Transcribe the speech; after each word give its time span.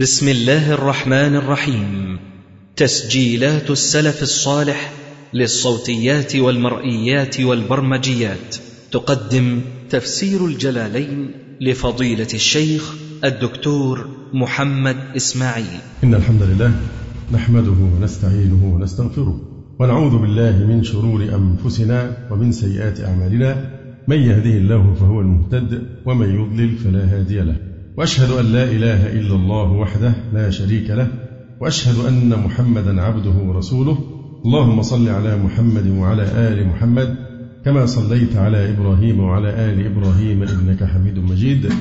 بسم 0.00 0.28
الله 0.28 0.72
الرحمن 0.72 1.36
الرحيم. 1.36 2.18
تسجيلات 2.76 3.70
السلف 3.70 4.22
الصالح 4.22 4.92
للصوتيات 5.34 6.36
والمرئيات 6.36 7.40
والبرمجيات. 7.40 8.56
تقدم 8.92 9.60
تفسير 9.90 10.46
الجلالين 10.46 11.30
لفضيلة 11.60 12.28
الشيخ 12.34 12.94
الدكتور 13.24 14.08
محمد 14.32 14.96
إسماعيل. 15.16 15.80
إن 16.04 16.14
الحمد 16.14 16.42
لله 16.42 16.74
نحمده 17.32 17.70
ونستعينه 17.70 18.74
ونستغفره 18.74 19.40
ونعوذ 19.78 20.18
بالله 20.18 20.66
من 20.66 20.84
شرور 20.84 21.22
أنفسنا 21.22 22.16
ومن 22.30 22.52
سيئات 22.52 23.00
أعمالنا. 23.00 23.70
من 24.08 24.16
يهده 24.16 24.50
الله 24.50 24.94
فهو 24.94 25.20
المهتد 25.20 25.82
ومن 26.04 26.34
يضلل 26.34 26.78
فلا 26.78 27.18
هادي 27.18 27.40
له. 27.40 27.73
وأشهد 27.96 28.30
أن 28.30 28.44
لا 28.44 28.64
إله 28.64 29.12
إلا 29.12 29.34
الله 29.34 29.72
وحده 29.72 30.14
لا 30.32 30.50
شريك 30.50 30.90
له 30.90 31.08
وأشهد 31.60 32.06
أن 32.08 32.28
محمدا 32.44 33.02
عبده 33.02 33.30
ورسوله. 33.30 33.98
اللهم 34.46 34.82
صل 34.82 35.08
على 35.08 35.36
محمد 35.36 35.86
وعلى 35.86 36.22
آل 36.22 36.66
محمد 36.66 37.16
كما 37.64 37.86
صليت 37.86 38.36
على 38.36 38.70
إبراهيم 38.70 39.20
وعلى 39.20 39.48
آل 39.48 39.86
إبراهيم 39.86 40.42
إنك 40.42 40.84
حميد 40.84 41.18
مجيد. 41.18 41.72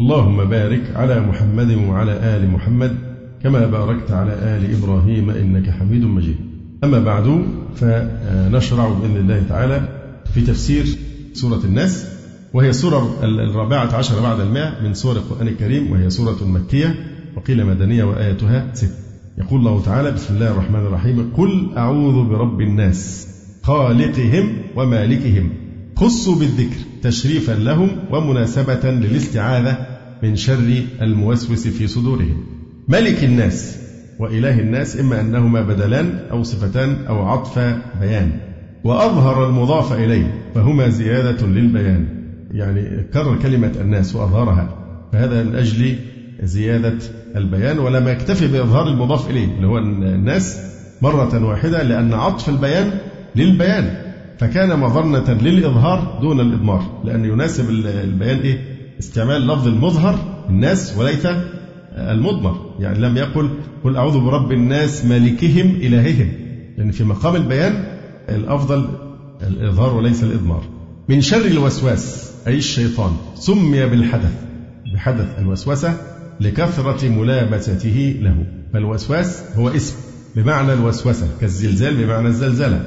اللهم 0.00 0.44
بارك 0.44 0.82
على 0.96 1.20
محمد 1.20 1.70
وعلى 1.70 2.36
آل 2.36 2.50
محمد 2.50 2.96
كما 3.42 3.66
باركت 3.66 4.10
على 4.10 4.32
آل 4.32 4.62
إبراهيم 4.76 5.30
إنك 5.30 5.70
حميد 5.70 6.04
مجيد. 6.04 6.36
أما 6.84 6.98
بعد 6.98 7.44
فنشرع 7.76 8.88
بإذن 8.88 9.16
الله 9.16 9.42
تعالى 9.48 9.88
في 10.34 10.40
تفسير 10.40 10.84
سورة 11.32 11.60
الناس 11.64 12.19
وهي 12.54 12.72
سورة 12.72 13.18
الرابعة 13.22 13.94
عشر 13.94 14.20
بعد 14.22 14.40
المئة 14.40 14.80
من 14.82 14.94
سور 14.94 15.16
القرآن 15.16 15.48
الكريم 15.48 15.92
وهي 15.92 16.10
سورة 16.10 16.44
مكية 16.44 16.94
وقيل 17.36 17.66
مدنية 17.66 18.04
وآياتها 18.04 18.66
ست. 18.74 18.90
يقول 19.38 19.60
الله 19.60 19.82
تعالى 19.82 20.10
بسم 20.10 20.34
الله 20.34 20.50
الرحمن 20.50 20.80
الرحيم 20.80 21.32
قل 21.36 21.70
أعوذ 21.76 22.28
برب 22.28 22.60
الناس 22.60 23.28
خالقهم 23.62 24.52
ومالكهم 24.76 25.50
خصوا 25.96 26.36
بالذكر 26.36 26.76
تشريفا 27.02 27.52
لهم 27.52 27.88
ومناسبة 28.10 28.90
للاستعاذة 28.90 29.86
من 30.22 30.36
شر 30.36 30.82
الموسوس 31.02 31.68
في 31.68 31.86
صدورهم. 31.86 32.44
ملك 32.88 33.24
الناس 33.24 33.76
وإله 34.18 34.60
الناس 34.60 35.00
إما 35.00 35.20
أنهما 35.20 35.62
بدلان 35.62 36.18
أو 36.30 36.42
صفتان 36.42 37.04
أو 37.08 37.22
عطف 37.26 37.58
بيان 38.00 38.30
وأظهر 38.84 39.48
المضاف 39.48 39.92
إليه 39.92 40.52
فهما 40.54 40.88
زيادة 40.88 41.46
للبيان. 41.46 42.19
يعني 42.50 43.04
كرر 43.14 43.36
كلمة 43.42 43.72
الناس 43.80 44.16
وأظهرها 44.16 44.68
فهذا 45.12 45.42
من 45.42 45.54
أجل 45.54 45.96
زيادة 46.42 46.98
البيان 47.36 47.78
ولم 47.78 48.08
يكتفي 48.08 48.46
بإظهار 48.48 48.88
المضاف 48.88 49.30
إليه 49.30 49.44
اللي 49.56 49.66
هو 49.66 49.78
الناس 49.78 50.60
مرة 51.02 51.44
واحدة 51.46 51.82
لأن 51.82 52.14
عطف 52.14 52.48
البيان 52.48 52.90
للبيان 53.36 53.94
فكان 54.38 54.78
مظنة 54.78 55.32
للإظهار 55.32 56.18
دون 56.22 56.40
الإضمار 56.40 57.00
لأن 57.04 57.24
يناسب 57.24 57.70
البيان 57.70 58.38
إيه؟ 58.38 58.58
استعمال 58.98 59.46
لفظ 59.46 59.68
المظهر 59.68 60.18
الناس 60.48 60.98
وليس 60.98 61.26
المضمر 61.96 62.74
يعني 62.80 62.98
لم 62.98 63.16
يقل 63.16 63.50
قل 63.84 63.96
أعوذ 63.96 64.20
برب 64.20 64.52
الناس 64.52 65.04
مالكهم 65.04 65.66
إلههم 65.76 66.32
لأن 66.78 66.90
في 66.90 67.04
مقام 67.04 67.36
البيان 67.36 67.84
الأفضل 68.28 68.88
الإظهار 69.48 69.96
وليس 69.96 70.24
الإضمار 70.24 70.62
من 71.10 71.20
شر 71.20 71.44
الوسواس 71.44 72.30
أي 72.46 72.56
الشيطان 72.56 73.12
سمي 73.34 73.86
بالحدث 73.86 74.32
بحدث 74.94 75.38
الوسوسة 75.38 75.96
لكثرة 76.40 77.08
ملابسته 77.08 78.16
له. 78.22 78.44
فالوسواس 78.72 79.42
هو 79.56 79.68
اسم 79.68 79.94
بمعنى 80.36 80.72
الوسوسة 80.72 81.28
كالزلزال 81.40 82.04
بمعنى 82.04 82.28
الزلزلة. 82.28 82.80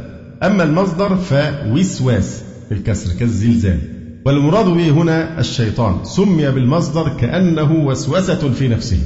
أما 0.44 0.63
المصدر 0.63 1.16
فوسواس 1.16 2.44
بالكسر 2.69 3.19
كالزلزال. 3.19 3.79
والمراد 4.25 4.66
به 4.66 4.89
هنا 4.89 5.39
الشيطان 5.39 6.06
سمي 6.06 6.51
بالمصدر 6.51 7.09
كأنه 7.09 7.72
وسوسة 7.85 8.51
في 8.53 8.67
نفسه 8.67 9.00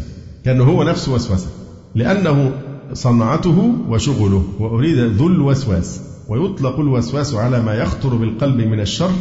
كأنه 0.46 0.64
هو 0.64 0.84
نفسه 0.84 1.14
وسوسة 1.14 1.48
لأنه 1.96 2.52
صنعته 2.94 3.76
وشغله 3.90 4.44
وأريد 4.60 4.98
ذو 4.98 5.28
الوسواس. 5.28 6.02
ويطلق 6.30 6.80
الوسواس 6.80 7.34
على 7.34 7.62
ما 7.62 7.74
يخطر 7.74 8.16
بالقلب 8.16 8.62
من 8.62 8.80
الشر 8.80 9.12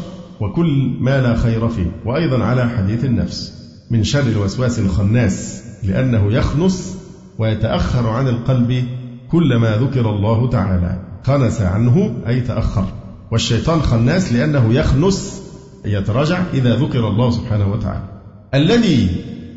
وكل 0.41 0.97
ما 1.01 1.23
لا 1.23 1.37
خير 1.37 1.69
فيه. 1.69 2.01
وأيضا 2.05 2.45
على 2.45 2.69
حديث 2.69 3.05
النفس. 3.05 3.53
من 3.91 4.05
شر 4.05 4.27
الوسواس 4.27 4.79
الخناس 4.79 5.63
لأنه 5.85 6.33
يخنس 6.33 6.99
ويتأخر 7.39 8.09
عن 8.09 8.29
القلب 8.29 8.85
كلما 9.31 9.77
ذكر 9.77 10.11
الله 10.11 10.51
تعالى. 10.51 11.03
خنس 11.25 11.61
عنه 11.61 12.15
أي 12.27 12.41
تأخر. 12.41 12.85
والشيطان 13.33 13.81
خناس 13.81 14.33
لأنه 14.33 14.75
يخنس 14.75 15.43
يتراجع 15.85 16.43
إذا 16.55 16.77
ذكر 16.77 17.09
الله 17.09 17.31
سبحانه 17.31 17.73
وتعالى. 17.73 18.09
الذي 18.55 19.09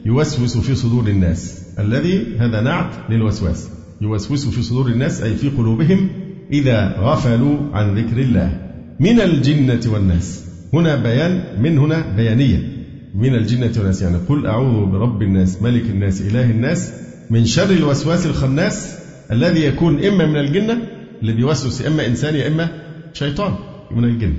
يوسوس 0.05 0.57
في 0.57 0.75
صدور 0.75 1.07
الناس. 1.07 1.61
الذي 1.79 2.37
هذا 2.37 2.61
نعت 2.61 2.91
للوسواس. 3.09 3.69
يوسوس 4.01 4.47
في 4.47 4.61
صدور 4.61 4.87
الناس 4.87 5.21
أي 5.21 5.35
في 5.35 5.49
قلوبهم 5.49 6.09
إذا 6.51 6.95
غفلوا 6.99 7.57
عن 7.73 7.95
ذكر 7.95 8.17
الله. 8.17 8.49
من 8.99 9.21
الجنة 9.21 9.93
والناس. 9.93 10.45
هنا 10.73 10.95
بيان 10.95 11.43
من 11.61 11.77
هنا 11.77 12.15
بيانية. 12.15 12.59
من 13.15 13.35
الجنة 13.35 13.71
والناس 13.77 14.01
يعني 14.01 14.17
قل 14.17 14.47
أعوذ 14.47 14.85
برب 14.85 15.21
الناس 15.21 15.61
ملك 15.61 15.83
الناس 15.89 16.21
إله 16.21 16.51
الناس 16.51 16.93
من 17.29 17.45
شر 17.45 17.69
الوسواس 17.69 18.25
الخناس 18.25 18.97
الذي 19.31 19.65
يكون 19.65 20.05
إما 20.05 20.25
من 20.25 20.37
الجنة 20.37 20.77
اللي 21.21 21.33
بيوسوس 21.33 21.85
إما 21.85 22.05
إنسان 22.05 22.35
يا 22.35 22.47
إما 22.47 22.69
شيطان 23.13 23.53
من 23.91 24.03
الجن. 24.03 24.33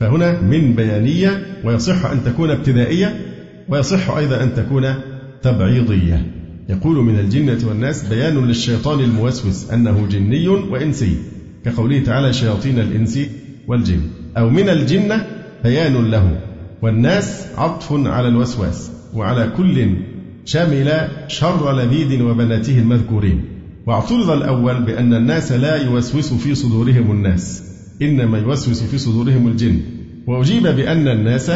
فهنا 0.00 0.40
من 0.40 0.74
بيانية 0.74 1.46
ويصح 1.64 2.06
أن 2.06 2.24
تكون 2.24 2.50
ابتدائية 2.50 3.20
ويصح 3.68 4.10
أيضا 4.10 4.42
أن 4.42 4.54
تكون 4.54 4.94
تبعيضية. 5.42 6.26
يقول 6.68 6.96
من 6.96 7.18
الجنة 7.18 7.58
والناس 7.68 8.08
بيان 8.08 8.46
للشيطان 8.46 9.00
الموسوس 9.00 9.70
أنه 9.70 10.06
جني 10.06 10.48
وإنسي. 10.48 11.16
كقوله 11.64 11.98
تعالى 11.98 12.32
شياطين 12.32 12.78
الإنس 12.78 13.18
والجن 13.66 14.00
أو 14.36 14.50
من 14.50 14.68
الجنة 14.68 15.26
بيان 15.64 16.10
له 16.10 16.40
والناس 16.82 17.46
عطف 17.58 17.92
على 17.92 18.28
الوسواس 18.28 18.90
وعلى 19.14 19.52
كل 19.56 19.96
شمل 20.44 21.08
شر 21.28 21.72
لذيذ 21.72 22.22
وبناته 22.22 22.78
المذكورين 22.78 23.44
واعترض 23.86 24.30
الأول 24.30 24.82
بأن 24.82 25.14
الناس 25.14 25.52
لا 25.52 25.76
يوسوس 25.76 26.32
في 26.34 26.54
صدورهم 26.54 27.10
الناس 27.10 27.62
إنما 28.02 28.38
يوسوس 28.38 28.82
في 28.82 28.98
صدورهم 28.98 29.48
الجن 29.48 29.80
وأجيب 30.26 30.62
بأن 30.62 31.08
الناس 31.08 31.52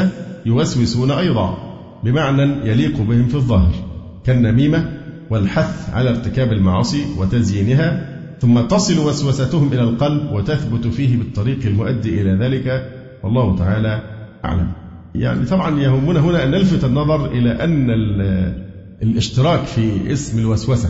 يوسوسون 0.46 1.10
أيضا 1.10 1.58
بمعنى 2.04 2.70
يليق 2.70 3.00
بهم 3.00 3.28
في 3.28 3.34
الظاهر 3.34 3.74
كالنميمة 4.26 4.90
والحث 5.30 5.90
على 5.94 6.10
ارتكاب 6.10 6.52
المعاصي 6.52 7.04
وتزيينها 7.18 8.17
ثم 8.40 8.60
تصل 8.60 8.98
وسوستهم 8.98 9.72
إلى 9.72 9.82
القلب 9.82 10.32
وتثبت 10.32 10.86
فيه 10.86 11.16
بالطريق 11.16 11.58
المؤدي 11.66 12.22
إلى 12.22 12.30
ذلك 12.30 12.92
والله 13.22 13.56
تعالى 13.56 14.02
أعلم. 14.44 14.72
يعني 15.14 15.44
طبعا 15.46 15.80
يهمنا 15.80 16.20
هنا 16.20 16.44
أن 16.44 16.50
نلفت 16.50 16.84
النظر 16.84 17.26
إلى 17.26 17.50
أن 17.50 17.90
الاشتراك 19.02 19.64
في 19.64 20.12
اسم 20.12 20.38
الوسوسة 20.38 20.88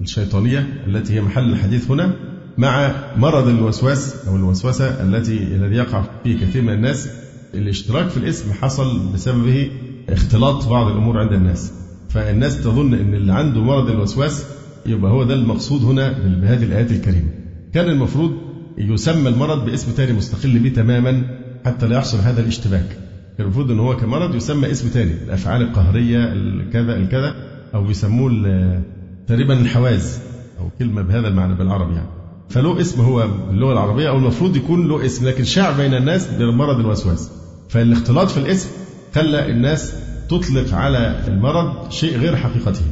الشيطانية 0.00 0.66
التي 0.86 1.14
هي 1.14 1.20
محل 1.20 1.50
الحديث 1.52 1.90
هنا 1.90 2.12
مع 2.58 2.92
مرض 3.16 3.48
الوسواس 3.48 4.28
أو 4.28 4.36
الوسوسة 4.36 5.02
التي 5.02 5.38
الذي 5.38 5.76
يقع 5.76 6.04
فيه 6.24 6.40
كثير 6.40 6.62
من 6.62 6.72
الناس 6.72 7.08
الاشتراك 7.54 8.08
في 8.08 8.16
الاسم 8.16 8.52
حصل 8.52 9.12
بسببه 9.14 9.70
اختلاط 10.08 10.68
بعض 10.68 10.86
الأمور 10.86 11.18
عند 11.18 11.32
الناس. 11.32 11.72
فالناس 12.08 12.64
تظن 12.64 12.94
أن 12.94 13.14
اللي 13.14 13.32
عنده 13.32 13.60
مرض 13.60 13.90
الوسواس 13.90 14.44
يبقى 14.86 15.10
هو 15.10 15.24
ده 15.24 15.34
المقصود 15.34 15.84
هنا 15.84 16.12
بهذه 16.12 16.64
الآيات 16.64 16.90
الكريمة. 16.90 17.28
كان 17.74 17.88
المفروض 17.88 18.32
يسمى 18.78 19.28
المرض 19.28 19.64
باسم 19.64 19.92
تاني 19.92 20.12
مستقل 20.12 20.58
به 20.58 20.68
تماما 20.68 21.22
حتى 21.64 21.88
لا 21.88 21.96
يحصل 21.96 22.18
هذا 22.18 22.40
الاشتباك. 22.40 22.96
المفروض 23.40 23.70
إن 23.70 23.78
هو 23.80 23.96
كمرض 23.96 24.34
يسمى 24.34 24.70
اسم 24.70 24.88
تاني 24.88 25.12
الأفعال 25.12 25.62
القهرية 25.62 26.32
الكذا 26.32 26.96
الكذا 26.96 27.34
أو 27.74 27.84
بيسموه 27.84 28.82
تقريبا 29.26 29.60
الحواز 29.60 30.20
أو 30.60 30.68
كلمة 30.78 31.02
بهذا 31.02 31.28
المعنى 31.28 31.54
بالعربي 31.54 31.94
يعني. 31.94 32.08
فله 32.48 32.80
اسم 32.80 33.00
هو 33.00 33.28
باللغة 33.48 33.72
العربية 33.72 34.08
أو 34.08 34.16
المفروض 34.16 34.56
يكون 34.56 34.88
له 34.88 35.06
اسم 35.06 35.28
لكن 35.28 35.44
شاع 35.44 35.70
بين 35.76 35.94
الناس 35.94 36.26
بمرض 36.26 36.80
الوسواس. 36.80 37.30
فالاختلاط 37.68 38.28
في 38.28 38.38
الاسم 38.38 38.68
خلى 39.14 39.50
الناس 39.50 39.94
تطلق 40.28 40.74
على 40.74 41.24
المرض 41.28 41.90
شيء 41.90 42.18
غير 42.18 42.36
حقيقته. 42.36 42.82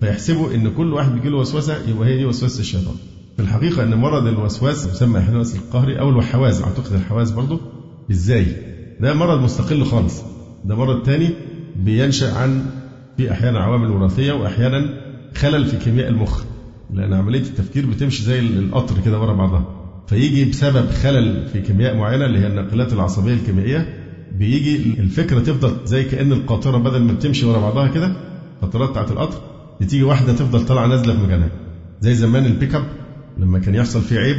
فيحسبوا 0.00 0.54
إن 0.54 0.70
كل 0.70 0.92
واحد 0.92 1.12
بيجي 1.14 1.28
له 1.28 1.36
وسوسة 1.36 1.88
يبقى 1.88 2.08
هي 2.08 2.16
دي 2.16 2.24
وسوسة 2.24 2.60
الشيطان. 2.60 2.94
في 3.36 3.42
الحقيقة 3.42 3.82
إن 3.82 3.94
مرض 3.94 4.26
الوسواس 4.26 4.86
يسمى 4.86 5.18
أحيانا 5.18 5.42
القهري 5.42 5.98
أو 6.00 6.10
الحواز 6.10 6.62
أعتقد 6.62 6.92
الحواز 6.92 7.30
برضه 7.30 7.60
إزاي؟ 8.10 8.46
ده 9.00 9.14
مرض 9.14 9.40
مستقل 9.42 9.84
خالص. 9.84 10.22
ده 10.64 10.74
مرض 10.74 11.02
تاني 11.02 11.30
بينشأ 11.76 12.32
عن 12.32 12.62
في 13.16 13.30
أحيانا 13.32 13.58
عوامل 13.60 13.90
وراثية 13.90 14.32
وأحيانا 14.32 15.00
خلل 15.34 15.66
في 15.66 15.76
كيمياء 15.76 16.08
المخ. 16.08 16.42
لأن 16.94 17.12
عملية 17.14 17.40
التفكير 17.40 17.86
بتمشي 17.86 18.22
زي 18.22 18.40
القطر 18.40 18.94
كده 19.04 19.20
ورا 19.20 19.32
بعضها. 19.32 19.64
فيجي 20.06 20.44
بسبب 20.44 20.90
خلل 20.90 21.46
في 21.48 21.60
كيمياء 21.60 21.96
معينة 21.96 22.24
اللي 22.26 22.38
هي 22.38 22.46
الناقلات 22.46 22.92
العصبية 22.92 23.34
الكيميائية 23.34 23.94
بيجي 24.38 24.76
الفكرة 25.00 25.40
تفضل 25.40 25.76
زي 25.86 26.04
كأن 26.04 26.32
القاطرة 26.32 26.78
بدل 26.78 27.02
ما 27.02 27.12
بتمشي 27.12 27.46
ورا 27.46 27.60
بعضها 27.60 27.88
كده 27.88 28.12
القطرات 28.62 28.90
بتاعت 28.90 29.10
القطر. 29.10 29.55
بتيجي 29.80 30.02
واحدة 30.02 30.32
تفضل 30.32 30.64
طالعة 30.64 30.86
نازلة 30.86 31.14
في 31.14 31.20
مكانها. 31.20 31.50
زي 32.00 32.14
زمان 32.14 32.46
البيك 32.46 32.74
أب 32.74 32.84
لما 33.38 33.58
كان 33.58 33.74
يحصل 33.74 34.02
فيه 34.02 34.18
عيب 34.18 34.36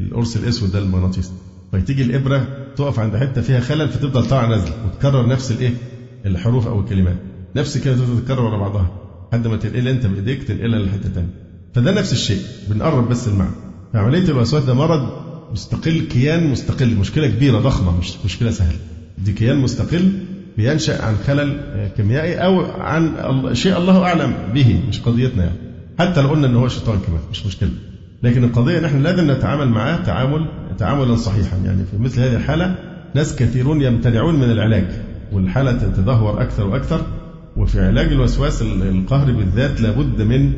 القرص 0.00 0.36
الأسود 0.36 0.70
ده 0.72 0.78
المغناطيس 0.78 1.32
فتيجي 1.72 2.02
الإبرة 2.02 2.48
تقف 2.76 2.98
عند 2.98 3.16
حتة 3.16 3.40
فيها 3.40 3.60
خلل 3.60 3.88
فتفضل 3.88 4.26
طالعة 4.26 4.46
نازلة. 4.46 4.74
وتكرر 4.86 5.28
نفس 5.28 5.50
الإيه؟ 5.52 5.72
الحروف 6.26 6.66
أو 6.66 6.80
الكلمات. 6.80 7.16
نفس 7.56 7.78
كده 7.78 7.94
تفضل 7.94 8.20
تتكرر 8.20 8.44
ورا 8.44 8.58
بعضها. 8.58 8.90
لحد 9.32 9.46
ما 9.46 9.56
تنقلها 9.56 9.92
أنت 9.92 10.06
بإيديك 10.06 10.42
تنقلها 10.42 10.78
لحتة 10.78 11.08
ثانية 11.08 11.28
فده 11.74 11.92
نفس 11.92 12.12
الشيء. 12.12 12.40
بنقرب 12.68 13.08
بس 13.08 13.28
المعنى. 13.28 13.54
فعملية 13.92 14.28
الوسواس 14.28 14.64
ده 14.64 14.74
مرض 14.74 15.08
مستقل 15.52 16.00
كيان 16.00 16.50
مستقل. 16.50 16.96
مشكلة 16.96 17.26
كبيرة 17.26 17.58
ضخمة 17.58 17.98
مش 17.98 18.12
مشكلة 18.24 18.50
سهلة. 18.50 18.78
دي 19.18 19.32
كيان 19.32 19.56
مستقل 19.56 20.12
بينشأ 20.58 21.04
عن 21.04 21.14
خلل 21.26 21.60
كيميائي 21.96 22.34
أو 22.34 22.60
عن 22.80 23.14
شيء 23.52 23.78
الله 23.78 24.02
أعلم 24.02 24.34
به 24.54 24.80
مش 24.88 25.00
قضيتنا 25.00 25.44
يعني. 25.44 25.56
حتى 25.98 26.22
لو 26.22 26.28
قلنا 26.28 26.46
ان 26.46 26.56
هو 26.56 26.68
شيطان 26.68 26.98
كمان 27.06 27.20
مش 27.30 27.46
مشكلة. 27.46 27.70
لكن 28.22 28.44
القضية 28.44 28.78
ان 28.78 28.84
إحنا 28.84 28.98
لازم 28.98 29.30
نتعامل 29.30 29.68
معاه 29.68 29.96
تعامل 29.96 30.46
تعاملا 30.78 31.16
صحيحا. 31.16 31.56
يعني 31.64 31.84
في 31.90 31.98
مثل 31.98 32.20
هذه 32.20 32.36
الحالة 32.36 32.74
ناس 33.14 33.36
كثيرون 33.36 33.82
يمتنعون 33.82 34.34
من 34.34 34.50
العلاج 34.50 34.86
والحالة 35.32 35.72
تتدهور 35.72 36.42
أكثر 36.42 36.66
وأكثر 36.66 37.00
وفي 37.56 37.80
علاج 37.80 38.12
الوسواس 38.12 38.62
القهري 38.62 39.32
بالذات 39.32 39.80
لابد 39.80 40.22
من 40.22 40.52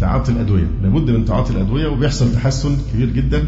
تعاطي 0.00 0.32
الأدوية، 0.32 0.66
لابد 0.82 1.10
من 1.10 1.24
تعاطي 1.24 1.52
الأدوية 1.52 1.86
وبيحصل 1.86 2.32
تحسن 2.32 2.76
كبير 2.92 3.10
جدا 3.10 3.44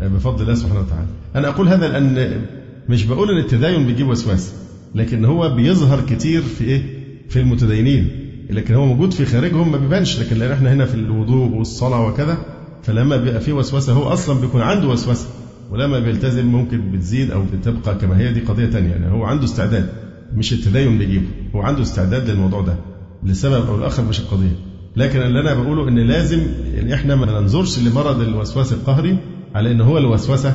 بفضل 0.00 0.42
الله 0.42 0.54
سبحانه 0.54 0.80
وتعالى. 0.80 1.06
أنا 1.36 1.48
أقول 1.48 1.68
هذا 1.68 1.88
لأن 1.88 2.40
مش 2.88 3.04
بقول 3.04 3.30
إن 3.30 3.38
التدين 3.38 3.86
بيجيب 3.86 4.08
وسواس، 4.08 4.54
لكن 4.94 5.24
هو 5.24 5.54
بيظهر 5.54 6.00
كتير 6.00 6.42
في 6.42 6.64
إيه؟ 6.64 6.82
في 7.28 7.40
المتدينين، 7.40 8.08
لكن 8.50 8.74
هو 8.74 8.86
موجود 8.86 9.12
في 9.12 9.24
خارجهم 9.24 9.72
ما 9.72 9.78
بيبانش، 9.78 10.20
لكن 10.20 10.36
لأن 10.36 10.52
إحنا 10.52 10.72
هنا 10.72 10.84
في 10.84 10.94
الوضوء 10.94 11.48
والصلاة 11.56 12.06
وكذا 12.06 12.38
فلما 12.82 13.16
بيبقى 13.16 13.40
فيه 13.40 13.52
وسوسة 13.52 13.92
هو 13.92 14.02
أصلا 14.02 14.40
بيكون 14.40 14.60
عنده 14.60 14.88
وسوسة. 14.88 15.28
ولما 15.70 15.98
بيلتزم 15.98 16.46
ممكن 16.46 16.90
بتزيد 16.90 17.30
أو 17.30 17.44
بتبقى 17.52 17.94
كما 17.94 18.18
هي 18.18 18.32
دي 18.32 18.40
قضية 18.40 18.66
ثانية 18.66 18.90
يعني 18.90 19.10
هو 19.12 19.24
عنده 19.24 19.44
استعداد 19.44 19.88
مش 20.34 20.52
التدين 20.52 20.98
بيجيبه. 20.98 21.26
هو 21.54 21.60
عنده 21.60 21.82
استعداد 21.82 22.30
للموضوع 22.30 22.60
ده 22.60 22.74
لسبب 23.22 23.66
أو 23.68 23.80
لأخر 23.80 24.04
مش 24.04 24.20
القضية. 24.20 24.56
لكن 24.96 25.22
اللي 25.22 25.40
أنا 25.40 25.54
بقوله 25.54 25.88
إن 25.88 25.98
لازم 25.98 26.40
يعني 26.74 26.94
إحنا 26.94 27.16
ما 27.16 27.26
ننظرش 27.40 27.78
لمرض 27.78 28.20
الوسواس 28.20 28.72
القهري 28.72 29.16
على 29.54 29.72
إن 29.72 29.80
هو 29.80 29.98
الوسوسة 29.98 30.54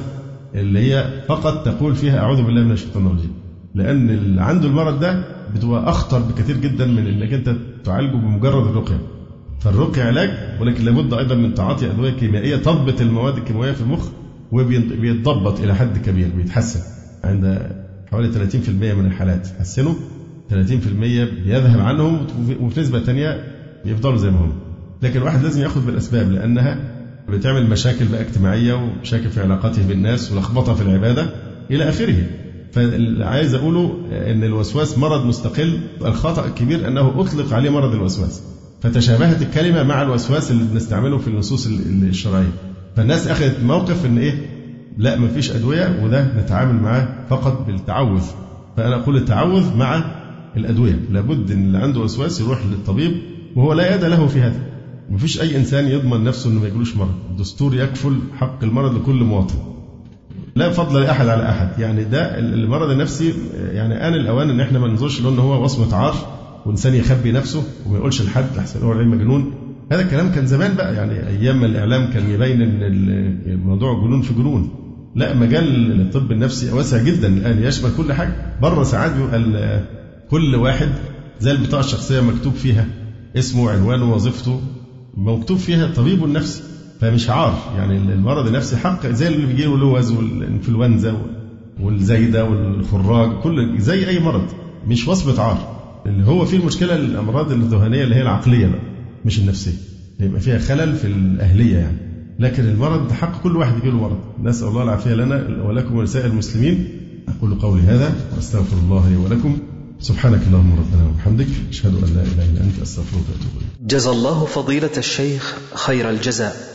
اللي 0.55 0.79
هي 0.79 1.23
فقط 1.27 1.65
تقول 1.65 1.95
فيها 1.95 2.19
أعوذ 2.19 2.43
بالله 2.43 2.61
من 2.63 2.71
الشيطان 2.71 3.05
الرجيم. 3.07 3.31
لأن 3.75 4.09
اللي 4.09 4.41
عنده 4.41 4.67
المرض 4.67 4.99
ده 4.99 5.25
بتبقى 5.55 5.89
أخطر 5.89 6.19
بكثير 6.19 6.57
جدا 6.57 6.85
من 6.85 7.07
إنك 7.07 7.33
أنت 7.33 7.55
تعالجه 7.83 8.15
بمجرد 8.15 8.67
الرقية. 8.67 9.01
فالرقية 9.59 10.03
علاج 10.03 10.29
ولكن 10.59 10.85
لابد 10.85 11.13
أيضا 11.13 11.35
من 11.35 11.53
تعاطي 11.53 11.91
أدوية 11.91 12.11
كيميائية 12.11 12.55
تضبط 12.55 13.01
المواد 13.01 13.37
الكيماوية 13.37 13.71
في 13.71 13.81
المخ 13.81 14.07
وبيتضبط 14.51 15.59
إلى 15.59 15.75
حد 15.75 15.97
كبير 15.97 16.27
بيتحسن. 16.35 16.79
عند 17.23 17.71
حوالي 18.11 18.31
30% 18.49 18.69
من 18.69 19.05
الحالات 19.05 19.47
تحسنوا 19.47 19.93
30% 20.49 20.53
بيذهب 21.45 21.79
عنهم 21.79 22.27
وفي 22.59 22.79
نسبة 22.81 22.99
ثانية 22.99 23.43
بيفضلوا 23.85 24.17
زي 24.17 24.31
ما 24.31 24.39
هم. 24.39 24.53
لكن 25.01 25.19
الواحد 25.19 25.43
لازم 25.43 25.61
يأخذ 25.61 25.85
بالأسباب 25.85 26.31
لأنها 26.31 26.77
بتعمل 27.29 27.69
مشاكل 27.69 28.05
بقى 28.05 28.21
اجتماعية 28.21 28.73
ومشاكل 28.73 29.29
في 29.29 29.41
علاقاته 29.41 29.87
بالناس 29.87 30.31
ولخبطة 30.31 30.73
في 30.73 30.81
العبادة 30.81 31.29
إلى 31.71 31.89
آخره. 31.89 32.23
فاللي 32.75 33.25
عايز 33.25 33.53
أقوله 33.53 33.97
إن 34.11 34.43
الوسواس 34.43 34.97
مرض 34.97 35.25
مستقل 35.25 35.79
الخطأ 36.05 36.45
الكبير 36.45 36.87
أنه 36.87 37.21
أطلق 37.21 37.53
عليه 37.53 37.69
مرض 37.69 37.93
الوسواس. 37.93 38.43
فتشابهت 38.81 39.41
الكلمة 39.41 39.83
مع 39.83 40.01
الوسواس 40.01 40.51
اللي 40.51 40.63
بنستعمله 40.63 41.17
في 41.17 41.27
النصوص 41.27 41.67
الشرعية. 41.67 42.51
فالناس 42.95 43.27
أخذت 43.27 43.63
موقف 43.63 44.05
إن 44.05 44.17
إيه؟ 44.17 44.49
لا 44.97 45.15
ما 45.19 45.27
فيش 45.27 45.51
أدوية 45.51 46.03
وده 46.03 46.41
نتعامل 46.41 46.81
معاه 46.81 47.07
فقط 47.29 47.65
بالتعوذ. 47.67 48.23
فأنا 48.77 48.95
أقول 48.95 49.17
التعوذ 49.17 49.75
مع 49.75 50.05
الأدوية. 50.57 50.99
لابد 51.11 51.51
إن 51.51 51.63
اللي 51.63 51.77
عنده 51.77 51.99
وسواس 51.99 52.41
يروح 52.41 52.65
للطبيب 52.65 53.11
وهو 53.55 53.73
لا 53.73 53.95
يد 53.95 54.03
له 54.03 54.27
في 54.27 54.41
هذا. 54.41 54.59
ما 55.09 55.17
فيش 55.17 55.41
أي 55.41 55.57
إنسان 55.57 55.87
يضمن 55.87 56.23
نفسه 56.23 56.49
إنه 56.49 56.59
ما 56.59 56.67
يجيلوش 56.67 56.95
مرض. 56.95 57.15
الدستور 57.31 57.75
يكفل 57.75 58.19
حق 58.37 58.63
المرض 58.63 58.95
لكل 58.95 59.23
مواطن. 59.23 59.74
لا 60.55 60.69
فضل 60.69 61.01
لأحد 61.01 61.27
على 61.27 61.49
أحد. 61.49 61.79
يعني 61.79 62.03
ده 62.03 62.39
المرض 62.39 62.89
النفسي 62.89 63.33
يعني 63.71 64.07
آن 64.07 64.13
الأوان 64.13 64.49
إن 64.49 64.59
إحنا 64.59 64.79
ما 64.79 64.87
ننظرش 64.87 65.21
له 65.21 65.29
إن 65.29 65.39
هو 65.39 65.63
وصمة 65.63 65.95
عار 65.95 66.15
وإنسان 66.65 66.93
يخبي 66.95 67.31
نفسه 67.31 67.63
وما 67.85 67.97
يقولش 67.97 68.21
لحد 68.21 68.45
لحسن 68.57 68.83
هو 68.83 68.91
العلم 68.91 69.11
مجنون 69.11 69.53
هذا 69.91 70.01
الكلام 70.01 70.31
كان 70.31 70.45
زمان 70.47 70.73
بقى 70.75 70.95
يعني 70.95 71.27
أيام 71.27 71.59
ما 71.59 71.65
الإعلام 71.65 72.09
كان 72.13 72.29
يبين 72.29 72.61
إن 72.61 72.83
الموضوع 73.47 73.93
جنون 74.03 74.21
في 74.21 74.33
جنون. 74.33 74.69
لا 75.15 75.33
مجال 75.35 76.01
الطب 76.01 76.31
النفسي 76.31 76.71
واسع 76.71 77.03
جدا 77.03 77.27
الآن 77.27 77.63
يشمل 77.63 77.89
كل 77.97 78.13
حاجة. 78.13 78.35
بره 78.61 78.83
ساعات 78.83 79.11
بيبقى 79.11 79.81
كل 80.31 80.55
واحد 80.55 80.89
زي 81.39 81.51
البطاقة 81.51 81.79
الشخصية 81.79 82.21
مكتوب 82.21 82.53
فيها 82.53 82.85
اسمه 83.37 83.63
وعنوانه 83.63 84.11
ووظيفته 84.11 84.61
مكتوب 85.17 85.57
فيها 85.57 85.87
طبيبه 85.87 86.25
النفسي. 86.25 86.63
فمش 87.05 87.29
عار. 87.29 87.73
يعني 87.77 87.97
المرض 87.97 88.47
النفسي 88.47 88.77
حق 88.77 89.07
زي 89.07 89.27
اللي 89.27 89.45
بيجي 89.45 89.65
له 89.65 89.77
لوز 89.77 90.11
والإنفلونزا 90.11 91.17
والزايدة 91.79 92.45
والخراج 92.45 93.41
كل 93.41 93.79
زي 93.79 94.07
أي 94.09 94.19
مرض 94.19 94.45
مش 94.87 95.07
وصمه 95.07 95.41
عار. 95.41 95.75
اللي 96.05 96.25
هو 96.25 96.45
فيه 96.45 96.57
المشكلة 96.57 96.95
الأمراض 96.95 97.51
الذهنيه 97.51 98.03
اللي 98.03 98.15
هي 98.15 98.21
العقلية 98.21 98.67
بقى 98.67 98.79
مش 99.25 99.39
النفسية. 99.39 99.77
يبقى 100.19 100.41
فيها 100.41 100.59
خلل 100.59 100.95
في 100.95 101.07
الأهلية 101.07 101.77
يعني. 101.77 101.97
لكن 102.39 102.63
المرض 102.63 103.11
حق 103.11 103.41
كل 103.43 103.57
واحد 103.57 103.77
يجي 103.77 103.89
له 103.89 103.95
مرض. 103.95 104.19
نسأل 104.43 104.67
الله 104.67 104.83
العافية 104.83 105.13
لنا 105.13 105.63
ولكم 105.63 105.95
ولسائر 105.95 106.25
المسلمين. 106.25 106.89
أقول 107.27 107.55
قولي 107.55 107.81
هذا 107.81 108.15
وأستغفر 108.35 108.77
الله 108.77 109.09
لي 109.09 109.15
ولكم. 109.15 109.57
سبحانك 109.99 110.41
اللهم 110.47 110.71
ربنا 110.71 111.09
وبحمدك. 111.09 111.47
أشهد 111.69 111.95
أن 111.95 112.15
لا 112.15 112.21
إله 112.21 112.51
إلا 112.53 112.63
أنت 112.63 112.81
أستغفرك 112.81 113.19
وأتوب 113.19 113.51
إليك. 113.57 113.91
جزى 113.91 114.09
الله 114.09 114.45
فضيلة 114.45 114.91
الشيخ 114.97 115.57
خير 115.75 116.09
الجزاء. 116.09 116.74